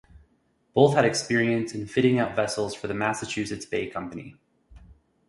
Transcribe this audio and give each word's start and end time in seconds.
Both 0.73 0.95
had 0.95 1.05
experience 1.05 1.75
in 1.75 1.85
fitting 1.85 2.17
out 2.17 2.35
vessels 2.35 2.73
for 2.73 2.87
the 2.87 2.93
Massachusetts 2.95 3.67
Bay 3.67 3.87
Company. 3.87 4.35